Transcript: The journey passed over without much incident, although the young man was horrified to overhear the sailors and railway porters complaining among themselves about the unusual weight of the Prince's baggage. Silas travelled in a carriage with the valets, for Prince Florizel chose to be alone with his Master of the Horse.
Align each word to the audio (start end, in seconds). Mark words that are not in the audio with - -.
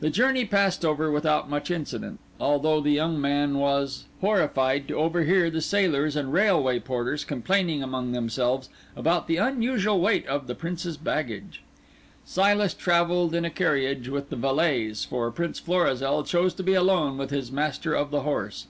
The 0.00 0.08
journey 0.08 0.46
passed 0.46 0.86
over 0.86 1.10
without 1.10 1.50
much 1.50 1.70
incident, 1.70 2.18
although 2.40 2.80
the 2.80 2.92
young 2.92 3.20
man 3.20 3.58
was 3.58 4.06
horrified 4.22 4.88
to 4.88 4.94
overhear 4.96 5.50
the 5.50 5.60
sailors 5.60 6.16
and 6.16 6.32
railway 6.32 6.80
porters 6.80 7.24
complaining 7.26 7.82
among 7.82 8.12
themselves 8.12 8.70
about 8.96 9.28
the 9.28 9.36
unusual 9.36 10.00
weight 10.00 10.26
of 10.26 10.46
the 10.46 10.54
Prince's 10.54 10.96
baggage. 10.96 11.62
Silas 12.24 12.72
travelled 12.72 13.34
in 13.34 13.44
a 13.44 13.50
carriage 13.50 14.08
with 14.08 14.30
the 14.30 14.36
valets, 14.36 15.04
for 15.04 15.30
Prince 15.30 15.58
Florizel 15.58 16.24
chose 16.24 16.54
to 16.54 16.62
be 16.62 16.72
alone 16.72 17.18
with 17.18 17.28
his 17.28 17.52
Master 17.52 17.92
of 17.94 18.10
the 18.10 18.20
Horse. 18.20 18.66